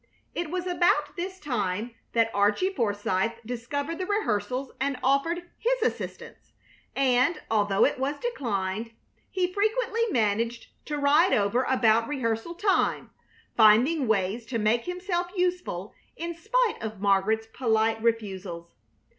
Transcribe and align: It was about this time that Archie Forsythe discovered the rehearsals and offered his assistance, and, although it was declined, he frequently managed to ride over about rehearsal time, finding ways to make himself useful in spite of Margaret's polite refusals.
It 0.33 0.49
was 0.49 0.65
about 0.65 1.15
this 1.15 1.39
time 1.39 1.93
that 2.13 2.31
Archie 2.33 2.71
Forsythe 2.73 3.33
discovered 3.45 3.99
the 3.99 4.07
rehearsals 4.07 4.71
and 4.81 4.97
offered 5.03 5.47
his 5.59 5.79
assistance, 5.93 6.53
and, 6.95 7.39
although 7.51 7.85
it 7.85 7.99
was 7.99 8.17
declined, 8.17 8.93
he 9.29 9.53
frequently 9.53 10.01
managed 10.09 10.69
to 10.85 10.97
ride 10.97 11.33
over 11.33 11.61
about 11.69 12.07
rehearsal 12.07 12.55
time, 12.55 13.11
finding 13.55 14.07
ways 14.07 14.43
to 14.47 14.57
make 14.57 14.85
himself 14.85 15.27
useful 15.35 15.93
in 16.17 16.33
spite 16.33 16.81
of 16.81 16.99
Margaret's 16.99 17.45
polite 17.53 18.01
refusals. 18.01 18.73